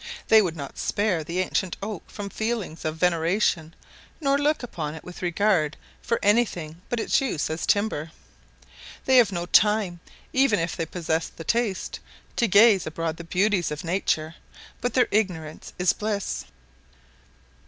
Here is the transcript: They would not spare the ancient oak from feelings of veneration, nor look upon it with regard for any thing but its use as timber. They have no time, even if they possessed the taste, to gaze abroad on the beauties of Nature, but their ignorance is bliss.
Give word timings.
They 0.29 0.41
would 0.41 0.55
not 0.55 0.79
spare 0.79 1.23
the 1.23 1.37
ancient 1.41 1.77
oak 1.79 2.09
from 2.09 2.31
feelings 2.31 2.85
of 2.85 2.97
veneration, 2.97 3.75
nor 4.19 4.35
look 4.39 4.63
upon 4.63 4.95
it 4.95 5.03
with 5.03 5.21
regard 5.21 5.77
for 6.01 6.17
any 6.23 6.43
thing 6.43 6.81
but 6.89 6.99
its 6.99 7.21
use 7.21 7.51
as 7.51 7.67
timber. 7.67 8.09
They 9.05 9.17
have 9.17 9.31
no 9.31 9.45
time, 9.45 9.99
even 10.33 10.59
if 10.59 10.75
they 10.75 10.87
possessed 10.87 11.37
the 11.37 11.43
taste, 11.43 11.99
to 12.37 12.47
gaze 12.47 12.87
abroad 12.87 13.09
on 13.09 13.15
the 13.17 13.23
beauties 13.25 13.69
of 13.69 13.83
Nature, 13.83 14.33
but 14.81 14.95
their 14.95 15.07
ignorance 15.11 15.71
is 15.77 15.93
bliss. 15.93 16.45